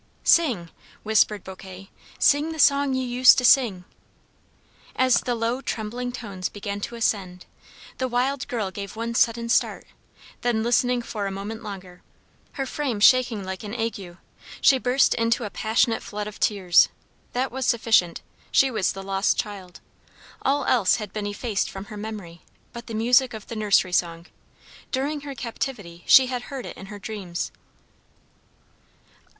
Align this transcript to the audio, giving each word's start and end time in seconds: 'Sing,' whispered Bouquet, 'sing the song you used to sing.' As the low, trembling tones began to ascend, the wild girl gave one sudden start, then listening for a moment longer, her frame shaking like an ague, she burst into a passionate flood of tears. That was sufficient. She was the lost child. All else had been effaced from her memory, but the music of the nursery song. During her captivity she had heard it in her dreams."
'Sing,' 0.23 0.71
whispered 1.03 1.43
Bouquet, 1.43 1.91
'sing 2.17 2.53
the 2.53 2.57
song 2.57 2.95
you 2.95 3.05
used 3.05 3.37
to 3.37 3.45
sing.' 3.45 3.83
As 4.95 5.21
the 5.21 5.35
low, 5.35 5.61
trembling 5.61 6.11
tones 6.11 6.49
began 6.49 6.81
to 6.81 6.95
ascend, 6.95 7.45
the 7.99 8.07
wild 8.07 8.47
girl 8.47 8.71
gave 8.71 8.95
one 8.95 9.13
sudden 9.13 9.47
start, 9.47 9.85
then 10.41 10.63
listening 10.63 11.03
for 11.03 11.27
a 11.27 11.31
moment 11.31 11.61
longer, 11.61 12.01
her 12.53 12.65
frame 12.65 12.99
shaking 12.99 13.43
like 13.43 13.63
an 13.63 13.75
ague, 13.75 14.17
she 14.59 14.79
burst 14.79 15.13
into 15.13 15.43
a 15.43 15.51
passionate 15.51 16.01
flood 16.01 16.25
of 16.25 16.39
tears. 16.39 16.89
That 17.33 17.51
was 17.51 17.67
sufficient. 17.67 18.21
She 18.51 18.71
was 18.71 18.93
the 18.93 19.03
lost 19.03 19.37
child. 19.37 19.81
All 20.41 20.65
else 20.65 20.95
had 20.95 21.13
been 21.13 21.27
effaced 21.27 21.69
from 21.69 21.85
her 21.85 21.95
memory, 21.97 22.41
but 22.73 22.87
the 22.87 22.95
music 22.95 23.35
of 23.35 23.45
the 23.45 23.55
nursery 23.55 23.93
song. 23.93 24.25
During 24.91 25.21
her 25.21 25.35
captivity 25.35 26.03
she 26.07 26.25
had 26.25 26.41
heard 26.49 26.65
it 26.65 26.75
in 26.75 26.87
her 26.87 26.97
dreams." 26.97 27.51